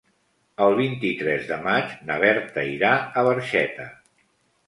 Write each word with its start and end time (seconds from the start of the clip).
El 0.67 0.75
vint-i-tres 0.77 1.43
de 1.51 1.59
maig 1.67 1.93
na 2.09 2.17
Berta 2.25 2.63
irà 2.71 2.93
a 2.99 3.25
Barxeta. 3.27 3.89